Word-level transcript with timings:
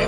Eye 0.00 0.06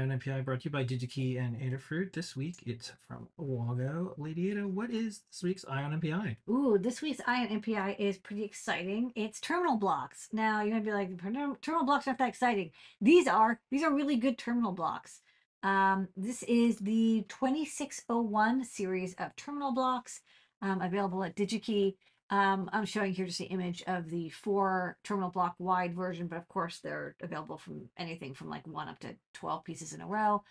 on 0.00 0.10
NPI 0.10 0.44
brought 0.44 0.60
to 0.60 0.64
you 0.64 0.70
by 0.70 0.84
DigiKey 0.84 1.40
and 1.40 1.56
Adafruit. 1.56 2.12
This 2.12 2.36
week 2.36 2.56
it's 2.66 2.92
from 3.08 3.28
Wago. 3.38 4.12
Lady 4.18 4.50
Ada, 4.50 4.68
what 4.68 4.90
is 4.90 5.22
this 5.30 5.42
week's 5.42 5.64
Eye 5.64 5.82
on 5.82 5.98
NPI? 5.98 6.36
Ooh, 6.50 6.76
this 6.78 7.00
week's 7.00 7.22
Ion 7.26 7.62
MPI 7.62 7.98
is 7.98 8.18
pretty 8.18 8.44
exciting. 8.44 9.12
It's 9.14 9.40
terminal 9.40 9.78
blocks. 9.78 10.28
Now 10.30 10.62
you 10.62 10.74
might 10.74 10.84
be 10.84 10.92
like, 10.92 11.22
terminal 11.22 11.86
blocks 11.86 12.06
aren't 12.06 12.18
that 12.18 12.28
exciting. 12.28 12.70
These 13.00 13.28
are. 13.28 13.60
These 13.70 13.82
are 13.82 13.94
really 13.94 14.16
good 14.16 14.36
terminal 14.36 14.72
blocks. 14.72 15.22
Um, 15.64 16.08
this 16.14 16.42
is 16.42 16.76
the 16.76 17.24
2601 17.28 18.64
series 18.66 19.14
of 19.14 19.34
terminal 19.34 19.72
blocks 19.72 20.20
um, 20.60 20.82
available 20.82 21.24
at 21.24 21.34
DigiKey. 21.34 21.94
Um, 22.28 22.68
I'm 22.72 22.84
showing 22.84 23.14
here 23.14 23.24
just 23.24 23.38
the 23.38 23.46
image 23.46 23.82
of 23.86 24.10
the 24.10 24.28
four 24.28 24.98
terminal 25.04 25.30
block 25.30 25.54
wide 25.58 25.96
version, 25.96 26.26
but 26.26 26.36
of 26.36 26.46
course 26.48 26.80
they're 26.80 27.16
available 27.22 27.56
from 27.56 27.88
anything 27.96 28.34
from 28.34 28.50
like 28.50 28.66
one 28.66 28.88
up 28.88 28.98
to 29.00 29.16
12 29.32 29.64
pieces 29.64 29.94
in 29.94 30.02
a 30.02 30.06
row. 30.06 30.42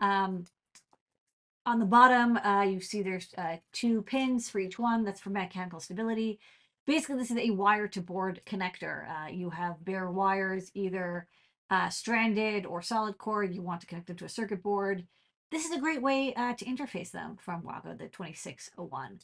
Um, 0.00 0.46
on 1.66 1.78
the 1.78 1.86
bottom, 1.86 2.38
uh, 2.38 2.62
you 2.62 2.80
see 2.80 3.02
there's 3.02 3.28
uh, 3.36 3.56
two 3.72 4.02
pins 4.02 4.48
for 4.48 4.58
each 4.58 4.78
one. 4.78 5.04
That's 5.04 5.20
for 5.20 5.30
mechanical 5.30 5.80
stability. 5.80 6.40
Basically, 6.86 7.16
this 7.16 7.30
is 7.30 7.36
a 7.36 7.50
wire 7.50 7.88
to 7.88 8.00
board 8.00 8.40
connector. 8.46 9.04
Uh, 9.08 9.28
you 9.28 9.50
have 9.50 9.84
bare 9.84 10.10
wires, 10.10 10.70
either 10.74 11.28
uh, 11.72 11.88
stranded 11.88 12.66
or 12.66 12.82
solid 12.82 13.16
core. 13.16 13.42
You 13.42 13.62
want 13.62 13.80
to 13.80 13.86
connect 13.86 14.06
them 14.06 14.16
to 14.16 14.26
a 14.26 14.28
circuit 14.28 14.62
board. 14.62 15.06
This 15.50 15.64
is 15.64 15.72
a 15.72 15.80
great 15.80 16.02
way 16.02 16.34
uh, 16.34 16.52
to 16.52 16.64
interface 16.66 17.10
them 17.10 17.38
from 17.40 17.62
Wago, 17.62 17.94
the 17.94 18.08
2601. 18.08 19.20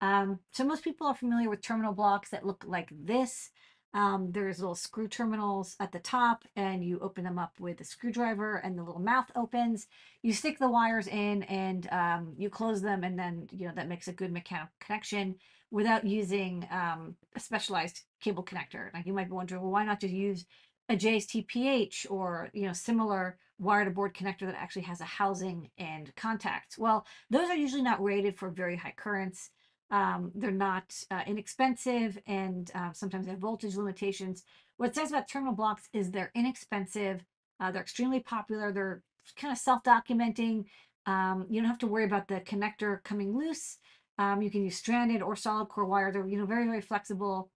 Um, 0.00 0.38
so 0.50 0.64
most 0.64 0.82
people 0.82 1.06
are 1.06 1.14
familiar 1.14 1.50
with 1.50 1.60
terminal 1.60 1.92
blocks 1.92 2.30
that 2.30 2.46
look 2.46 2.64
like 2.66 2.88
this. 2.90 3.50
Um, 3.92 4.30
there's 4.32 4.60
little 4.60 4.74
screw 4.74 5.08
terminals 5.08 5.76
at 5.78 5.92
the 5.92 5.98
top 5.98 6.44
and 6.56 6.82
you 6.82 7.00
open 7.00 7.24
them 7.24 7.38
up 7.38 7.52
with 7.60 7.80
a 7.82 7.84
screwdriver 7.84 8.56
and 8.56 8.78
the 8.78 8.82
little 8.82 9.00
mouth 9.00 9.30
opens. 9.36 9.86
You 10.22 10.32
stick 10.32 10.58
the 10.58 10.70
wires 10.70 11.06
in 11.06 11.42
and 11.44 11.86
um, 11.92 12.34
you 12.38 12.48
close 12.48 12.80
them 12.80 13.04
and 13.04 13.18
then, 13.18 13.48
you 13.52 13.66
know, 13.66 13.74
that 13.74 13.88
makes 13.88 14.08
a 14.08 14.12
good 14.12 14.32
mechanical 14.32 14.72
connection 14.80 15.34
without 15.70 16.06
using 16.06 16.66
um, 16.70 17.16
a 17.36 17.40
specialized 17.40 18.02
cable 18.22 18.44
connector. 18.44 18.92
Like 18.94 19.06
you 19.06 19.12
might 19.12 19.28
be 19.28 19.34
wondering, 19.34 19.60
well, 19.60 19.72
why 19.72 19.84
not 19.84 20.00
just 20.00 20.14
use 20.14 20.46
a 20.90 20.96
JSTPH 20.96 22.10
or, 22.10 22.50
you 22.52 22.66
know, 22.66 22.72
similar 22.72 23.38
wire 23.58 23.84
to 23.84 23.90
board 23.90 24.14
connector 24.14 24.40
that 24.40 24.56
actually 24.56 24.82
has 24.82 25.00
a 25.00 25.04
housing 25.04 25.70
and 25.78 26.14
contacts? 26.16 26.76
Well, 26.76 27.06
those 27.30 27.48
are 27.48 27.56
usually 27.56 27.82
not 27.82 28.02
rated 28.02 28.36
for 28.36 28.50
very 28.50 28.76
high 28.76 28.94
currents. 28.96 29.50
Um, 29.92 30.32
they're 30.34 30.50
not 30.50 30.94
uh, 31.10 31.22
inexpensive 31.26 32.18
and 32.26 32.70
uh, 32.74 32.92
sometimes 32.92 33.26
they 33.26 33.32
have 33.32 33.40
voltage 33.40 33.76
limitations. 33.76 34.42
What 34.76 34.90
it 34.90 34.94
says 34.96 35.10
about 35.10 35.28
terminal 35.28 35.54
blocks 35.54 35.88
is 35.92 36.10
they're 36.10 36.32
inexpensive, 36.34 37.24
uh, 37.60 37.70
they're 37.70 37.82
extremely 37.82 38.20
popular, 38.20 38.72
they're 38.72 39.02
kind 39.36 39.52
of 39.52 39.58
self 39.58 39.82
documenting. 39.84 40.64
Um, 41.06 41.46
you 41.48 41.60
don't 41.60 41.70
have 41.70 41.78
to 41.78 41.86
worry 41.86 42.04
about 42.04 42.28
the 42.28 42.40
connector 42.40 43.02
coming 43.04 43.36
loose. 43.36 43.78
Um, 44.18 44.42
you 44.42 44.50
can 44.50 44.64
use 44.64 44.76
stranded 44.76 45.22
or 45.22 45.36
solid 45.36 45.66
core 45.68 45.84
wire. 45.84 46.12
They're 46.12 46.26
you 46.26 46.38
know 46.38 46.46
very 46.46 46.66
very 46.66 46.80
flexible, 46.80 47.50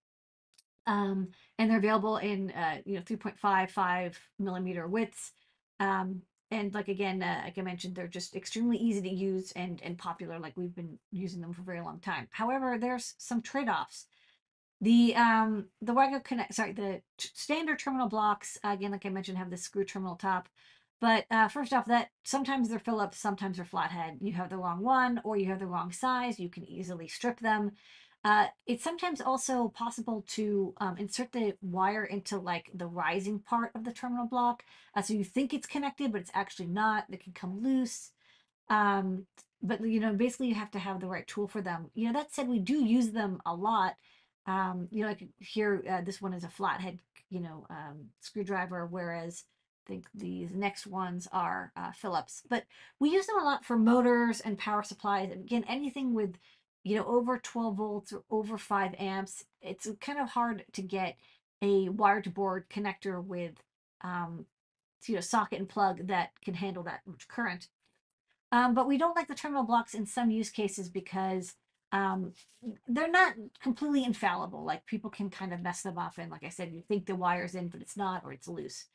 um, 0.87 1.29
and 1.57 1.69
they're 1.69 1.77
available 1.77 2.17
in 2.17 2.51
uh, 2.51 2.77
you 2.85 2.95
know 2.95 3.01
3.5 3.01 3.69
5 3.71 4.19
millimeter 4.39 4.87
widths. 4.87 5.31
Um, 5.79 6.21
and 6.51 6.73
like 6.73 6.87
again, 6.87 7.21
uh, 7.23 7.41
like 7.45 7.57
I 7.57 7.61
mentioned, 7.61 7.95
they're 7.95 8.07
just 8.07 8.35
extremely 8.35 8.77
easy 8.77 9.01
to 9.01 9.09
use 9.09 9.51
and 9.53 9.81
and 9.83 9.97
popular. 9.97 10.39
Like 10.39 10.55
we've 10.55 10.75
been 10.75 10.99
using 11.11 11.41
them 11.41 11.53
for 11.53 11.61
a 11.61 11.65
very 11.65 11.81
long 11.81 11.99
time. 11.99 12.27
However, 12.31 12.77
there's 12.79 13.15
some 13.17 13.41
trade 13.41 13.69
offs. 13.69 14.05
The 14.81 15.15
um 15.15 15.67
the 15.81 15.93
Wago 15.93 16.19
Connect, 16.19 16.53
sorry, 16.53 16.73
the 16.73 17.01
standard 17.17 17.79
terminal 17.79 18.09
blocks 18.09 18.57
again, 18.63 18.91
like 18.91 19.05
I 19.05 19.09
mentioned, 19.09 19.37
have 19.37 19.49
the 19.49 19.57
screw 19.57 19.85
terminal 19.85 20.15
top. 20.15 20.49
But 21.01 21.25
uh, 21.29 21.47
first 21.49 21.73
off, 21.73 21.85
that 21.85 22.09
sometimes 22.23 22.69
they're 22.69 22.79
Phillips, 22.79 23.19
sometimes 23.19 23.57
they're 23.57 23.65
flathead. 23.65 24.17
You 24.21 24.33
have 24.33 24.49
the 24.49 24.57
wrong 24.57 24.81
one, 24.81 25.21
or 25.23 25.37
you 25.37 25.47
have 25.47 25.59
the 25.59 25.67
wrong 25.67 25.91
size. 25.91 26.39
You 26.39 26.49
can 26.49 26.65
easily 26.65 27.07
strip 27.07 27.39
them. 27.39 27.71
Uh, 28.25 28.47
it's 28.65 28.83
sometimes 28.83 29.21
also 29.21 29.67
possible 29.67 30.25
to 30.27 30.73
um, 30.79 30.97
insert 30.97 31.31
the 31.31 31.53
wire 31.61 32.05
into 32.05 32.39
like 32.39 32.71
the 32.73 32.87
rising 32.87 33.37
part 33.37 33.69
of 33.75 33.83
the 33.83 33.93
terminal 33.93 34.25
block. 34.25 34.63
Uh, 34.95 35.01
so 35.03 35.13
you 35.13 35.23
think 35.23 35.53
it's 35.53 35.67
connected, 35.67 36.11
but 36.11 36.21
it's 36.21 36.31
actually 36.33 36.65
not. 36.65 37.05
They 37.07 37.17
can 37.17 37.33
come 37.33 37.61
loose. 37.61 38.09
Um, 38.67 39.27
but 39.61 39.79
you 39.81 39.99
know, 39.99 40.11
basically 40.13 40.47
you 40.47 40.55
have 40.55 40.71
to 40.71 40.79
have 40.79 40.99
the 40.99 41.07
right 41.07 41.27
tool 41.27 41.47
for 41.47 41.61
them. 41.61 41.91
You 41.93 42.07
know, 42.07 42.13
that 42.13 42.33
said, 42.33 42.47
we 42.47 42.57
do 42.57 42.83
use 42.83 43.11
them 43.11 43.41
a 43.45 43.53
lot. 43.53 43.93
Um, 44.47 44.87
you 44.89 45.03
know, 45.03 45.09
like 45.09 45.27
here, 45.37 45.83
uh, 45.87 46.01
this 46.01 46.19
one 46.19 46.33
is 46.33 46.43
a 46.43 46.49
flathead, 46.49 46.97
you 47.29 47.41
know, 47.41 47.67
um, 47.69 48.07
screwdriver, 48.21 48.87
whereas 48.87 49.43
I 49.85 49.87
think 49.87 50.07
these 50.15 50.51
next 50.51 50.87
ones 50.87 51.27
are 51.31 51.71
uh, 51.75 51.91
Phillips. 51.91 52.41
But 52.49 52.63
we 52.99 53.11
use 53.11 53.27
them 53.27 53.39
a 53.39 53.43
lot 53.43 53.63
for 53.63 53.77
motors 53.77 54.41
and 54.41 54.57
power 54.57 54.81
supplies. 54.81 55.29
And 55.31 55.41
again, 55.41 55.63
anything 55.67 56.15
with 56.15 56.37
you 56.85 56.95
know, 56.95 57.05
over 57.05 57.39
12 57.39 57.75
volts 57.75 58.13
or 58.13 58.23
over 58.29 58.59
5 58.59 58.93
amps, 58.99 59.43
it's 59.59 59.89
kind 59.99 60.19
of 60.19 60.29
hard 60.29 60.63
to 60.73 60.83
get 60.83 61.17
a 61.61 61.89
wire 61.89 62.21
to 62.21 62.29
board 62.29 62.69
connector 62.69 63.21
with, 63.21 63.55
um, 64.01 64.45
you 65.07 65.15
know, 65.15 65.21
socket 65.21 65.57
and 65.59 65.67
plug 65.67 66.07
that 66.07 66.29
can 66.43 66.53
handle 66.53 66.83
that 66.83 67.01
much 67.07 67.27
current. 67.27 67.69
Um, 68.51 68.75
but 68.75 68.87
we 68.87 68.99
don't 68.99 69.15
like 69.15 69.27
the 69.27 69.33
terminal 69.33 69.63
blocks 69.63 69.95
in 69.95 70.05
some 70.05 70.29
use 70.29 70.51
cases 70.51 70.87
because 70.87 71.55
um, 71.91 72.33
they're 72.87 73.09
not 73.09 73.33
completely 73.59 74.03
infallible. 74.03 74.63
Like 74.63 74.85
people 74.85 75.09
can 75.09 75.31
kind 75.31 75.53
of 75.53 75.61
mess 75.61 75.81
them 75.81 75.97
up. 75.97 76.13
And 76.19 76.29
like 76.29 76.43
I 76.43 76.49
said, 76.49 76.71
you 76.71 76.83
think 76.87 77.07
the 77.07 77.15
wire's 77.15 77.55
in, 77.55 77.67
but 77.67 77.81
it's 77.81 77.97
not, 77.97 78.23
or 78.23 78.31
it's 78.31 78.47
loose 78.47 78.85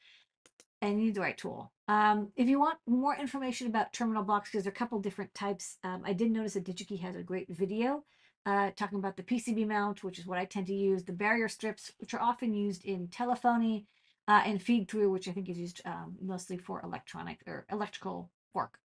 and 0.83 0.99
you 0.99 1.07
need 1.07 1.15
the 1.15 1.21
right 1.21 1.37
tool. 1.37 1.73
Um, 1.89 2.29
if 2.37 2.49
you 2.49 2.59
want 2.59 2.79
more 2.87 3.17
information 3.17 3.67
about 3.67 3.93
terminal 3.93 4.23
blocks, 4.23 4.51
because 4.51 4.65
there 4.65 4.71
are 4.71 4.75
a 4.75 4.79
couple 4.79 4.99
different 5.01 5.35
types, 5.35 5.77
um, 5.85 6.03
I 6.05 6.13
did 6.13 6.31
notice 6.31 6.55
that 6.55 6.65
DigiKey 6.65 7.01
has 7.01 7.17
a 7.17 7.23
great 7.23 7.49
video 7.51 8.05
uh, 8.47 8.71
talking 8.77 8.99
about 8.99 9.17
the 9.17 9.23
PCB 9.23 9.67
mount, 9.67 10.03
which 10.03 10.19
is 10.19 10.27
what 10.27 10.39
I 10.39 10.45
tend 10.45 10.67
to 10.69 10.75
use, 10.75 11.05
the 11.05 11.13
barrier 11.13 11.49
strips, 11.49 11.93
which 11.99 12.15
are 12.15 12.21
often 12.21 12.55
used 12.55 12.85
in 12.85 13.09
telephony, 13.09 13.87
uh, 14.29 14.43
and 14.47 14.63
feed 14.63 14.89
through, 14.89 15.11
which 15.11 15.29
I 15.29 15.33
think 15.33 15.49
is 15.49 15.59
used 15.59 15.81
um, 15.85 16.17
mostly 16.23 16.57
for 16.57 16.81
electronic 16.83 17.41
or 17.47 17.67
electrical 17.71 18.31
work. 18.55 18.79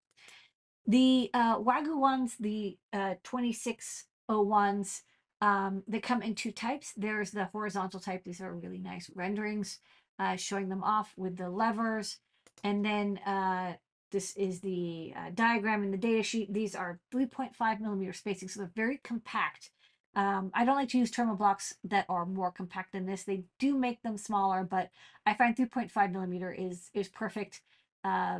The 0.87 1.29
uh, 1.33 1.57
Wago 1.59 1.97
ones, 1.97 2.35
the 2.39 2.77
uh, 2.93 3.15
2601s, 3.23 5.01
um, 5.41 5.83
they 5.87 5.99
come 5.99 6.21
in 6.21 6.35
two 6.35 6.51
types. 6.51 6.93
There's 6.95 7.31
the 7.31 7.45
horizontal 7.45 7.99
type. 7.99 8.23
These 8.23 8.41
are 8.41 8.53
really 8.53 8.79
nice 8.79 9.09
renderings 9.13 9.79
uh, 10.19 10.35
showing 10.35 10.69
them 10.69 10.83
off 10.83 11.13
with 11.17 11.37
the 11.37 11.49
levers. 11.49 12.17
And 12.63 12.83
then 12.83 13.17
uh, 13.25 13.73
this 14.11 14.35
is 14.35 14.61
the 14.61 15.13
uh, 15.15 15.31
diagram 15.33 15.83
in 15.83 15.91
the 15.91 15.97
data 15.97 16.23
sheet. 16.23 16.53
These 16.53 16.75
are 16.75 16.99
3.5 17.13 17.79
millimeter 17.79 18.13
spacing, 18.13 18.47
so 18.47 18.61
they're 18.61 18.71
very 18.75 18.97
compact. 19.03 19.71
Um, 20.15 20.51
I 20.53 20.63
don't 20.63 20.77
like 20.77 20.89
to 20.89 20.97
use 20.97 21.11
terminal 21.11 21.35
blocks 21.35 21.75
that 21.83 22.05
are 22.07 22.25
more 22.25 22.49
compact 22.49 22.93
than 22.93 23.05
this. 23.05 23.23
They 23.23 23.43
do 23.59 23.77
make 23.77 24.01
them 24.01 24.17
smaller, 24.17 24.63
but 24.63 24.89
I 25.25 25.33
find 25.33 25.55
3.5 25.55 26.11
millimeter 26.11 26.51
is 26.51 26.89
is 26.93 27.09
perfect. 27.09 27.61
Uh, 28.03 28.39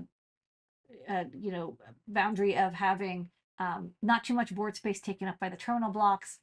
uh, 1.09 1.25
you 1.34 1.52
know, 1.52 1.78
boundary 2.07 2.56
of 2.57 2.74
having 2.74 3.30
um, 3.59 3.92
not 4.02 4.24
too 4.24 4.34
much 4.34 4.56
board 4.56 4.75
space 4.75 5.02
taken 5.02 5.28
up 5.28 5.40
by 5.40 5.50
the 5.50 5.57
terminal 5.57 5.92
blocks, 5.92 6.40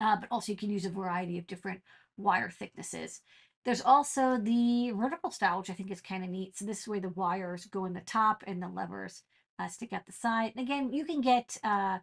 uh, 0.00 0.16
but 0.16 0.28
also 0.30 0.52
you 0.52 0.58
can 0.58 0.70
use 0.70 0.84
a 0.84 0.90
variety 0.90 1.38
of 1.38 1.46
different 1.46 1.80
wire 2.16 2.50
thicknesses. 2.50 3.22
There's 3.66 3.82
also 3.82 4.38
the 4.38 4.92
vertical 4.92 5.32
style, 5.32 5.58
which 5.58 5.70
I 5.70 5.72
think 5.72 5.90
is 5.90 6.00
kind 6.00 6.22
of 6.22 6.30
neat. 6.30 6.56
So 6.56 6.64
this 6.64 6.86
way 6.86 7.00
the 7.00 7.08
wires 7.08 7.66
go 7.66 7.84
in 7.84 7.94
the 7.94 8.00
top 8.00 8.44
and 8.46 8.62
the 8.62 8.68
levers 8.68 9.24
uh, 9.58 9.66
stick 9.66 9.92
out 9.92 10.06
the 10.06 10.12
side. 10.12 10.52
And 10.54 10.64
again, 10.64 10.92
you 10.92 11.04
can 11.04 11.20
get, 11.20 11.58
uh, 11.64 11.98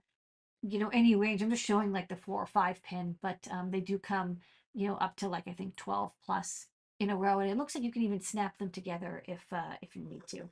you 0.61 0.77
know, 0.77 0.89
any 0.89 1.15
range. 1.15 1.41
I'm 1.41 1.49
just 1.49 1.63
showing 1.63 1.93
like 1.93 2.09
the 2.09 2.17
four 2.17 2.41
or 2.41 2.47
five 2.47 2.83
pin, 2.83 3.15
but 3.21 3.47
um, 3.49 3.71
they 3.71 3.79
do 3.79 3.97
come, 3.97 4.39
you 4.73 4.89
know, 4.89 4.95
up 4.95 5.15
to 5.17 5.29
like, 5.29 5.47
I 5.47 5.53
think 5.53 5.77
12 5.77 6.11
plus 6.25 6.67
in 6.99 7.09
a 7.09 7.15
row. 7.15 7.39
And 7.39 7.49
it 7.49 7.57
looks 7.57 7.75
like 7.75 7.85
you 7.85 7.93
can 7.93 8.03
even 8.03 8.19
snap 8.19 8.57
them 8.57 8.69
together 8.69 9.23
if, 9.25 9.45
uh, 9.53 9.77
if 9.81 9.95
you 9.95 10.03
need 10.03 10.27
to. 10.27 10.49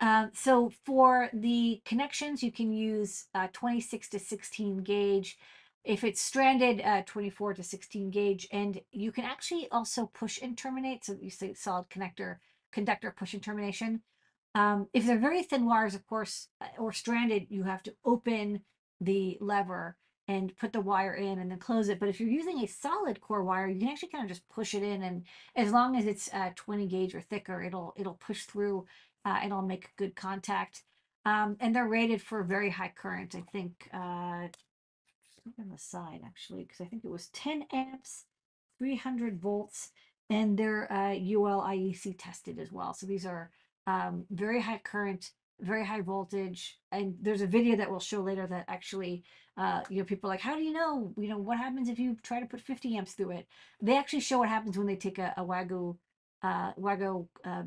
Um, 0.00 0.30
so 0.34 0.72
for 0.84 1.30
the 1.32 1.80
connections, 1.84 2.42
you 2.42 2.50
can 2.50 2.72
use 2.72 3.26
uh, 3.32 3.46
26 3.52 4.08
to 4.08 4.18
16 4.18 4.78
gauge 4.78 5.38
if 5.84 6.04
it's 6.04 6.20
stranded 6.20 6.80
uh, 6.82 7.02
24 7.06 7.54
to 7.54 7.62
16 7.62 8.10
gauge 8.10 8.48
and 8.52 8.80
you 8.92 9.12
can 9.12 9.24
actually 9.24 9.68
also 9.70 10.06
push 10.06 10.40
and 10.42 10.56
terminate 10.56 11.04
so 11.04 11.16
you 11.20 11.30
say 11.30 11.54
solid 11.54 11.88
connector 11.90 12.36
conductor 12.72 13.14
push 13.16 13.34
and 13.34 13.42
termination 13.42 14.02
um, 14.54 14.88
if 14.92 15.06
they're 15.06 15.18
very 15.18 15.42
thin 15.42 15.66
wires 15.66 15.94
of 15.94 16.06
course 16.06 16.48
uh, 16.60 16.66
or 16.78 16.92
stranded 16.92 17.46
you 17.50 17.64
have 17.64 17.82
to 17.82 17.94
open 18.04 18.60
the 19.00 19.38
lever 19.40 19.96
and 20.28 20.56
put 20.56 20.72
the 20.72 20.80
wire 20.80 21.14
in 21.14 21.38
and 21.38 21.50
then 21.50 21.58
close 21.58 21.88
it 21.88 21.98
but 21.98 22.08
if 22.08 22.20
you're 22.20 22.28
using 22.28 22.58
a 22.60 22.68
solid 22.68 23.20
core 23.20 23.44
wire 23.44 23.68
you 23.68 23.78
can 23.80 23.88
actually 23.88 24.08
kind 24.10 24.24
of 24.24 24.30
just 24.30 24.48
push 24.48 24.74
it 24.74 24.82
in 24.82 25.02
and 25.02 25.24
as 25.56 25.72
long 25.72 25.96
as 25.96 26.06
it's 26.06 26.30
uh, 26.32 26.50
20 26.56 26.86
gauge 26.86 27.14
or 27.14 27.20
thicker 27.20 27.62
it'll 27.62 27.92
it'll 27.96 28.14
push 28.14 28.44
through 28.44 28.86
uh, 29.24 29.38
and 29.42 29.52
it'll 29.52 29.62
make 29.62 29.96
good 29.96 30.14
contact 30.16 30.82
Um, 31.24 31.56
and 31.60 31.74
they're 31.74 31.88
rated 31.88 32.22
for 32.22 32.42
very 32.42 32.70
high 32.70 32.92
current. 32.96 33.34
I 33.34 33.42
think 33.52 33.88
uh, 33.92 34.48
look 35.46 35.54
on 35.58 35.70
the 35.70 35.78
side 35.78 36.20
actually, 36.24 36.64
because 36.64 36.80
I 36.80 36.86
think 36.86 37.04
it 37.04 37.10
was 37.10 37.28
10 37.28 37.66
amps, 37.72 38.24
300 38.78 39.40
volts, 39.40 39.90
and 40.30 40.58
they're 40.58 40.90
uh, 40.92 41.14
UL 41.14 41.62
IEC 41.62 42.16
tested 42.18 42.58
as 42.58 42.72
well. 42.72 42.94
So 42.94 43.06
these 43.06 43.26
are 43.26 43.50
um, 43.86 44.24
very 44.30 44.60
high 44.60 44.80
current, 44.82 45.30
very 45.60 45.84
high 45.84 46.00
voltage. 46.00 46.78
And 46.90 47.16
there's 47.20 47.42
a 47.42 47.46
video 47.46 47.76
that 47.76 47.90
we'll 47.90 48.00
show 48.00 48.20
later 48.20 48.46
that 48.46 48.64
actually, 48.68 49.24
uh, 49.56 49.82
you 49.88 49.98
know, 49.98 50.04
people 50.04 50.28
are 50.28 50.32
like, 50.32 50.40
how 50.40 50.56
do 50.56 50.62
you 50.62 50.72
know, 50.72 51.12
you 51.16 51.28
know, 51.28 51.38
what 51.38 51.58
happens 51.58 51.88
if 51.88 51.98
you 51.98 52.16
try 52.22 52.40
to 52.40 52.46
put 52.46 52.60
50 52.60 52.96
amps 52.96 53.12
through 53.12 53.32
it? 53.32 53.46
They 53.80 53.96
actually 53.96 54.20
show 54.20 54.38
what 54.38 54.48
happens 54.48 54.78
when 54.78 54.86
they 54.86 54.96
take 54.96 55.18
a, 55.18 55.34
a 55.36 55.44
Wago, 55.44 55.98
uh, 56.42 56.72
Wago, 56.76 57.28
uh, 57.44 57.64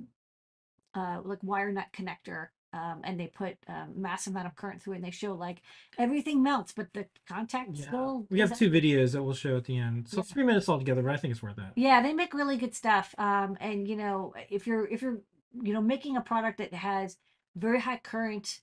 uh, 0.96 1.20
like 1.24 1.40
wire 1.44 1.72
nut 1.72 1.88
connector 1.94 2.48
um, 2.76 3.02
and 3.04 3.20
they 3.20 3.28
put 3.28 3.56
a 3.68 3.86
massive 3.96 4.34
amount 4.34 4.48
of 4.48 4.56
current 4.56 4.82
through 4.82 4.94
it 4.94 4.98
and 4.98 5.06
they 5.06 5.12
show 5.12 5.34
like 5.34 5.62
everything 5.98 6.44
melts 6.44 6.74
but 6.74 6.88
the 6.94 7.06
contact 7.28 7.70
Yeah. 7.78 7.88
still 7.88 8.28
We 8.30 8.40
have 8.42 8.58
two 8.58 8.70
videos 8.70 9.14
that 9.14 9.24
we'll 9.24 9.34
show 9.34 9.56
at 9.58 9.66
the 9.66 9.78
end. 9.78 10.08
So 10.10 10.18
Yeah. 10.18 10.24
three 10.24 10.44
minutes 10.44 10.68
altogether, 10.70 11.02
but 11.02 11.12
I 11.14 11.18
think 11.18 11.32
it's 11.32 11.42
worth 11.44 11.58
it. 11.58 11.72
yeah 11.76 12.02
they 12.02 12.14
make 12.14 12.34
really 12.34 12.58
good 12.58 12.76
stuff 12.76 13.16
um, 13.18 13.58
and 13.60 13.88
you 13.88 13.96
know 13.96 14.34
if 14.50 14.68
you're 14.68 14.86
if 14.88 15.02
you're 15.02 15.20
you 15.68 15.74
know 15.74 15.82
making 15.82 16.18
a 16.18 16.22
product 16.22 16.58
that 16.60 16.74
has 16.74 17.18
very 17.56 17.80
high 17.80 17.98
current 17.98 18.60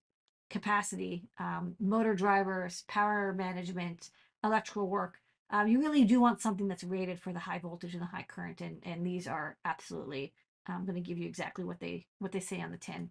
capacity 0.51 1.29
um, 1.39 1.75
motor 1.81 2.15
drivers 2.15 2.85
power 2.89 3.33
management 3.33 4.11
electrical 4.45 4.87
work 4.89 5.19
um, 5.51 5.67
you 5.69 5.79
really 5.81 6.05
do 6.05 6.21
want 6.21 6.41
something 6.41 6.69
that's 6.69 6.85
rated 6.85 7.19
for 7.21 7.33
the 7.33 7.39
high 7.39 7.59
voltage 7.59 7.95
and 7.95 8.03
the 8.03 8.07
high 8.07 8.27
current 8.29 8.61
and 8.61 8.77
and 8.85 9.07
these 9.07 9.27
are 9.27 9.57
absolutely 9.65 10.33
i'm 10.67 10.85
going 10.85 10.95
to 11.03 11.09
give 11.09 11.17
you 11.19 11.27
exactly 11.27 11.65
what 11.65 11.81
they 11.81 12.07
what 12.19 12.33
they 12.33 12.41
say 12.41 12.61
on 12.61 12.71
the 12.71 12.77
tin 12.77 13.09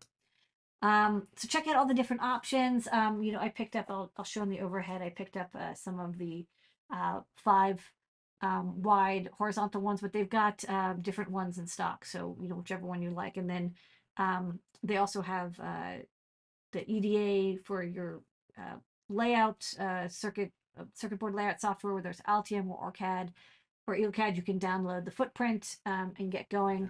um, 0.81 1.27
so 1.35 1.47
check 1.47 1.67
out 1.67 1.75
all 1.75 1.87
the 1.87 1.93
different 1.93 2.21
options 2.21 2.87
um, 2.91 3.21
you 3.21 3.31
know 3.31 3.39
i 3.39 3.49
picked 3.49 3.75
up 3.75 3.85
i'll, 3.89 4.11
I'll 4.17 4.25
show 4.25 4.41
on 4.41 4.49
the 4.49 4.61
overhead 4.61 5.01
i 5.01 5.09
picked 5.09 5.37
up 5.37 5.49
uh, 5.55 5.73
some 5.73 5.99
of 5.99 6.17
the 6.17 6.45
uh, 6.93 7.21
five 7.35 7.79
um, 8.41 8.81
wide 8.81 9.29
horizontal 9.37 9.81
ones, 9.81 10.01
but 10.01 10.13
they've 10.13 10.29
got 10.29 10.63
uh, 10.67 10.93
different 10.93 11.31
ones 11.31 11.57
in 11.57 11.67
stock. 11.67 12.05
So 12.05 12.35
you 12.41 12.49
know 12.49 12.55
whichever 12.55 12.85
one 12.85 13.01
you 13.01 13.11
like, 13.11 13.37
and 13.37 13.49
then 13.49 13.75
um, 14.17 14.59
they 14.83 14.97
also 14.97 15.21
have 15.21 15.59
uh, 15.59 15.97
the 16.71 16.89
EDA 16.89 17.61
for 17.63 17.83
your 17.83 18.21
uh, 18.57 18.77
layout 19.09 19.65
uh, 19.79 20.07
circuit 20.07 20.51
uh, 20.79 20.85
circuit 20.93 21.19
board 21.19 21.35
layout 21.35 21.61
software. 21.61 21.93
whether 21.93 22.09
it's 22.09 22.21
Altium 22.21 22.69
or 22.69 22.91
OrCAD 22.91 23.29
or 23.87 23.95
EOCAD, 23.95 24.35
you 24.35 24.43
can 24.43 24.59
download 24.59 25.05
the 25.05 25.11
footprint 25.11 25.77
um, 25.85 26.13
and 26.17 26.31
get 26.31 26.49
going. 26.49 26.89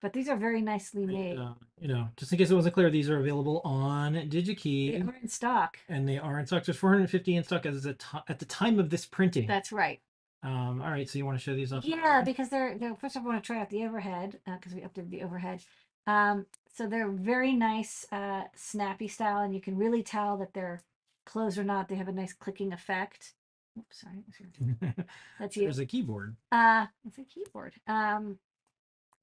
But 0.00 0.12
these 0.12 0.28
are 0.28 0.36
very 0.36 0.62
nicely 0.62 1.04
made. 1.06 1.38
uh, 1.38 1.54
you 1.80 1.88
know, 1.88 2.08
just 2.16 2.30
in 2.32 2.38
case 2.38 2.50
it 2.50 2.54
wasn't 2.54 2.74
clear, 2.74 2.88
these 2.88 3.10
are 3.10 3.18
available 3.18 3.60
on 3.64 4.14
DigiKey. 4.14 4.92
They 4.92 4.98
DigiKey, 5.00 5.08
are 5.08 5.16
in 5.20 5.28
stock. 5.28 5.78
and 5.88 6.08
they 6.08 6.18
are 6.18 6.38
in 6.38 6.46
stock. 6.46 6.64
There's 6.64 6.78
450 6.78 7.34
in 7.36 7.42
stock 7.44 7.66
as 7.66 7.84
a 7.84 7.94
ti- 7.94 8.18
at 8.28 8.38
the 8.38 8.44
time 8.44 8.78
of 8.78 8.90
this 8.90 9.04
printing. 9.06 9.48
That's 9.48 9.72
right. 9.72 10.00
Um, 10.44 10.80
all 10.82 10.90
right, 10.90 11.08
so 11.10 11.18
you 11.18 11.26
want 11.26 11.36
to 11.36 11.42
show 11.42 11.56
these 11.56 11.72
off? 11.72 11.84
Yeah, 11.84 12.22
because 12.24 12.48
they're, 12.48 12.78
they're 12.78 12.94
first 12.94 13.16
of 13.16 13.22
all, 13.22 13.30
I 13.30 13.34
want 13.34 13.42
to 13.44 13.46
try 13.46 13.60
out 13.60 13.70
the 13.70 13.84
overhead 13.84 14.38
because 14.46 14.72
we 14.72 14.82
updated 14.82 15.10
the 15.10 15.22
overhead. 15.22 15.62
Um, 16.06 16.46
so 16.72 16.86
they're 16.86 17.10
very 17.10 17.52
nice, 17.54 18.06
uh, 18.12 18.44
snappy 18.54 19.08
style, 19.08 19.38
and 19.42 19.52
you 19.52 19.60
can 19.60 19.76
really 19.76 20.04
tell 20.04 20.36
that 20.36 20.54
they're 20.54 20.80
closed 21.26 21.58
or 21.58 21.64
not. 21.64 21.88
They 21.88 21.96
have 21.96 22.06
a 22.08 22.12
nice 22.12 22.32
clicking 22.32 22.72
effect. 22.72 23.34
Oops, 23.76 24.00
sorry, 24.00 24.22
that's 24.28 24.40
your- 24.84 24.94
that's 25.40 25.56
you. 25.56 25.62
There's 25.64 25.80
a 25.80 25.86
keyboard. 25.86 26.36
Uh, 26.52 26.86
it's 27.04 27.18
a 27.18 27.24
keyboard. 27.24 27.72
Um, 27.88 28.38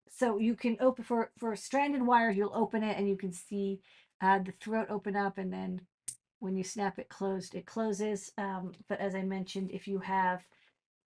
so 0.09 0.37
you 0.37 0.55
can 0.55 0.77
open 0.79 1.03
for 1.03 1.31
for 1.37 1.55
stranded 1.55 2.01
wires. 2.05 2.37
You'll 2.37 2.55
open 2.55 2.83
it, 2.83 2.97
and 2.97 3.07
you 3.07 3.17
can 3.17 3.31
see 3.31 3.81
uh, 4.21 4.39
the 4.39 4.53
throat 4.61 4.87
open 4.89 5.15
up, 5.15 5.37
and 5.37 5.51
then 5.51 5.81
when 6.39 6.55
you 6.55 6.63
snap 6.63 6.99
it 6.99 7.09
closed, 7.09 7.55
it 7.55 7.65
closes. 7.65 8.31
Um, 8.37 8.73
but 8.87 8.99
as 8.99 9.15
I 9.15 9.23
mentioned, 9.23 9.71
if 9.71 9.87
you 9.87 9.99
have 9.99 10.43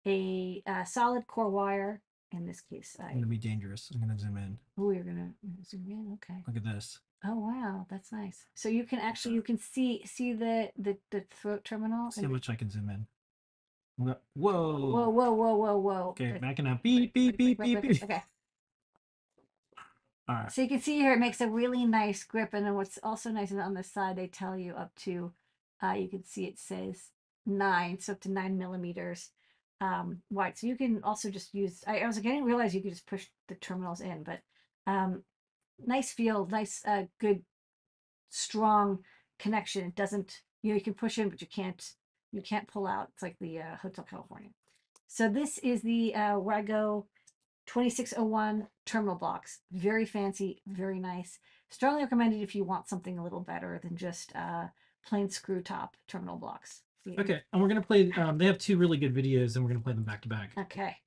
a, 0.05 0.63
uh 0.65 0.83
solid 0.83 1.27
core 1.27 1.49
wire, 1.49 2.01
in 2.31 2.45
this 2.45 2.61
case, 2.61 2.95
I'm 2.99 3.05
I 3.05 3.13
gonna 3.13 3.25
be 3.25 3.37
dangerous. 3.37 3.91
I'm 3.93 3.99
gonna 3.99 4.17
zoom 4.17 4.37
in. 4.37 4.57
oh, 4.77 4.91
you're 4.91 5.03
gonna 5.03 5.31
zoom 5.65 5.85
in. 5.89 6.13
Okay. 6.13 6.43
Look 6.47 6.57
at 6.57 6.63
this. 6.63 6.99
Oh 7.25 7.35
wow, 7.35 7.85
that's 7.89 8.11
nice. 8.11 8.45
So 8.55 8.69
you 8.69 8.85
can 8.85 8.99
actually 8.99 9.35
you 9.35 9.41
can 9.41 9.57
see 9.57 10.03
see 10.05 10.33
the 10.33 10.69
the 10.77 10.97
the 11.11 11.25
throat 11.31 11.65
terminal. 11.65 12.11
See 12.11 12.23
how 12.23 12.29
much 12.29 12.49
I 12.49 12.55
can 12.55 12.69
zoom 12.69 12.89
in. 12.89 13.07
Whoa! 13.97 14.15
Whoa! 14.35 15.09
Whoa 15.09 15.09
whoa 15.09 15.55
whoa 15.55 15.77
whoa. 15.77 16.09
Okay, 16.09 16.33
Wait, 16.33 16.41
backing 16.41 16.67
up. 16.67 16.81
Beep 16.81 17.13
beep 17.13 17.37
beep 17.37 17.59
beep 17.59 17.81
beep. 17.81 18.03
Okay. 18.03 18.23
All 20.29 20.35
right. 20.35 20.51
So 20.51 20.61
you 20.61 20.67
can 20.67 20.79
see 20.79 20.99
here, 20.99 21.13
it 21.13 21.19
makes 21.19 21.41
a 21.41 21.49
really 21.49 21.85
nice 21.85 22.23
grip. 22.23 22.53
And 22.53 22.63
then 22.63 22.75
what's 22.75 22.99
also 23.01 23.31
nice 23.31 23.51
is 23.51 23.57
on 23.57 23.73
the 23.73 23.83
side, 23.83 24.15
they 24.15 24.27
tell 24.27 24.55
you 24.55 24.73
up 24.73 24.93
to, 24.97 25.31
uh, 25.81 25.93
you 25.93 26.07
can 26.07 26.23
see 26.23 26.45
it 26.45 26.59
says 26.59 27.09
nine, 27.47 27.99
so 27.99 28.13
up 28.13 28.19
to 28.21 28.31
nine 28.31 28.55
millimeters 28.55 29.31
um, 29.81 30.21
wide. 30.29 30.55
So 30.55 30.67
you 30.67 30.75
can 30.75 31.01
also 31.03 31.31
just 31.31 31.55
use, 31.55 31.83
I, 31.87 32.01
I 32.01 32.05
was 32.05 32.17
like, 32.17 32.27
I 32.27 32.29
didn't 32.29 32.45
realize 32.45 32.75
you 32.75 32.81
could 32.81 32.91
just 32.91 33.07
push 33.07 33.25
the 33.47 33.55
terminals 33.55 34.01
in, 34.01 34.21
but 34.21 34.41
um, 34.85 35.23
nice 35.83 36.11
feel, 36.11 36.45
nice, 36.45 36.83
uh, 36.85 37.05
good, 37.19 37.41
strong 38.29 38.99
connection. 39.39 39.87
It 39.87 39.95
doesn't, 39.95 40.41
you 40.61 40.69
know, 40.69 40.75
you 40.75 40.83
can 40.83 40.93
push 40.93 41.17
in, 41.17 41.29
but 41.29 41.41
you 41.41 41.47
can't, 41.47 41.83
you 42.31 42.43
can't 42.43 42.67
pull 42.67 42.85
out. 42.85 43.09
It's 43.15 43.23
like 43.23 43.37
the 43.41 43.61
uh, 43.61 43.77
Hotel 43.81 44.05
California. 44.07 44.51
So 45.07 45.27
this 45.27 45.57
is 45.57 45.81
the 45.81 46.13
uh, 46.13 46.37
2601 47.69 48.67
terminal 48.87 49.13
blocks. 49.13 49.59
Very 49.71 50.03
fancy, 50.03 50.59
very 50.65 50.99
nice. 50.99 51.37
Strongly 51.69 52.01
recommended 52.01 52.41
if 52.41 52.55
you 52.55 52.63
want 52.63 52.89
something 52.89 53.19
a 53.19 53.23
little 53.23 53.41
better 53.41 53.79
than 53.83 53.95
just 53.95 54.35
uh, 54.35 54.65
plain 55.05 55.29
screw 55.29 55.61
top 55.61 55.95
terminal 56.07 56.37
blocks. 56.37 56.81
Okay, 57.19 57.41
and 57.53 57.61
we're 57.61 57.67
gonna 57.67 57.81
play. 57.81 58.11
Um, 58.13 58.39
they 58.39 58.45
have 58.45 58.57
two 58.57 58.77
really 58.77 58.97
good 58.97 59.13
videos, 59.15 59.55
and 59.55 59.63
we're 59.63 59.69
gonna 59.69 59.83
play 59.83 59.93
them 59.93 60.03
back 60.03 60.23
to 60.23 60.27
back. 60.27 60.51
Okay. 60.57 60.97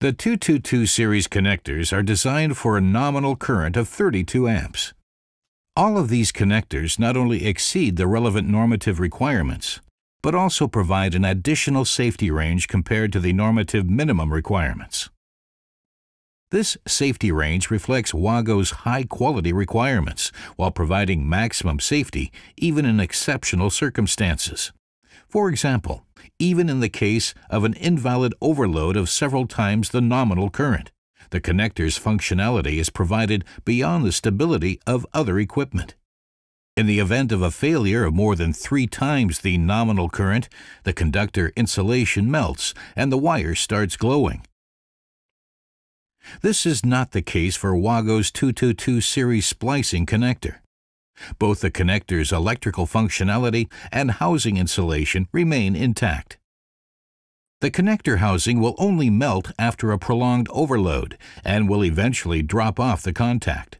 The 0.00 0.12
222 0.12 0.86
series 0.86 1.26
connectors 1.26 1.92
are 1.92 2.04
designed 2.04 2.56
for 2.56 2.76
a 2.76 2.80
nominal 2.80 3.34
current 3.34 3.76
of 3.76 3.88
32 3.88 4.46
amps. 4.46 4.94
All 5.74 5.98
of 5.98 6.08
these 6.08 6.30
connectors 6.30 7.00
not 7.00 7.16
only 7.16 7.44
exceed 7.44 7.96
the 7.96 8.06
relevant 8.06 8.48
normative 8.48 9.00
requirements, 9.00 9.80
but 10.22 10.36
also 10.36 10.68
provide 10.68 11.16
an 11.16 11.24
additional 11.24 11.84
safety 11.84 12.30
range 12.30 12.68
compared 12.68 13.12
to 13.12 13.18
the 13.18 13.32
normative 13.32 13.90
minimum 13.90 14.32
requirements. 14.32 15.10
This 16.52 16.76
safety 16.86 17.32
range 17.32 17.68
reflects 17.68 18.14
Wago's 18.14 18.70
high 18.86 19.02
quality 19.02 19.52
requirements 19.52 20.30
while 20.54 20.70
providing 20.70 21.28
maximum 21.28 21.80
safety 21.80 22.30
even 22.56 22.86
in 22.86 23.00
exceptional 23.00 23.68
circumstances. 23.68 24.70
For 25.28 25.50
example, 25.50 26.04
even 26.38 26.68
in 26.68 26.80
the 26.80 26.88
case 26.88 27.34
of 27.50 27.64
an 27.64 27.74
invalid 27.74 28.34
overload 28.40 28.96
of 28.96 29.08
several 29.08 29.46
times 29.46 29.90
the 29.90 30.00
nominal 30.00 30.50
current, 30.50 30.90
the 31.30 31.40
connector's 31.40 31.98
functionality 31.98 32.78
is 32.78 32.90
provided 32.90 33.44
beyond 33.64 34.04
the 34.04 34.12
stability 34.12 34.80
of 34.86 35.06
other 35.12 35.38
equipment. 35.38 35.94
In 36.76 36.86
the 36.86 37.00
event 37.00 37.32
of 37.32 37.42
a 37.42 37.50
failure 37.50 38.04
of 38.04 38.14
more 38.14 38.36
than 38.36 38.52
three 38.52 38.86
times 38.86 39.40
the 39.40 39.58
nominal 39.58 40.08
current, 40.08 40.48
the 40.84 40.92
conductor 40.92 41.52
insulation 41.56 42.30
melts 42.30 42.72
and 42.94 43.10
the 43.10 43.18
wire 43.18 43.56
starts 43.56 43.96
glowing. 43.96 44.46
This 46.40 46.64
is 46.64 46.84
not 46.84 47.10
the 47.12 47.22
case 47.22 47.56
for 47.56 47.74
Wago's 47.74 48.30
222 48.30 49.00
series 49.00 49.46
splicing 49.46 50.06
connector. 50.06 50.58
Both 51.38 51.60
the 51.60 51.70
connector's 51.70 52.32
electrical 52.32 52.86
functionality 52.86 53.70
and 53.92 54.12
housing 54.12 54.56
insulation 54.56 55.28
remain 55.32 55.74
intact. 55.76 56.38
The 57.60 57.70
connector 57.70 58.18
housing 58.18 58.60
will 58.60 58.76
only 58.78 59.10
melt 59.10 59.50
after 59.58 59.90
a 59.90 59.98
prolonged 59.98 60.48
overload 60.50 61.18
and 61.44 61.68
will 61.68 61.84
eventually 61.84 62.42
drop 62.42 62.78
off 62.78 63.02
the 63.02 63.12
contact. 63.12 63.78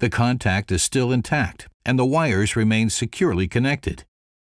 The 0.00 0.10
contact 0.10 0.72
is 0.72 0.82
still 0.82 1.12
intact 1.12 1.68
and 1.84 1.98
the 1.98 2.04
wires 2.04 2.56
remain 2.56 2.90
securely 2.90 3.46
connected. 3.46 4.04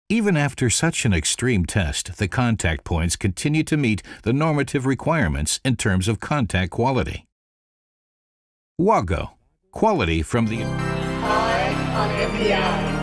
Even 0.08 0.36
after 0.36 0.68
such 0.70 1.04
an 1.04 1.12
extreme 1.12 1.64
test, 1.64 2.16
the 2.16 2.26
contact 2.26 2.82
points 2.82 3.14
continue 3.14 3.62
to 3.62 3.76
meet 3.76 4.02
the 4.24 4.32
normative 4.32 4.86
requirements 4.86 5.60
in 5.64 5.76
terms 5.76 6.08
of 6.08 6.18
contact 6.18 6.72
quality. 6.72 7.26
WAGO, 8.76 9.30
quality 9.70 10.22
from 10.22 10.46
the... 10.46 10.99
On. 12.00 12.99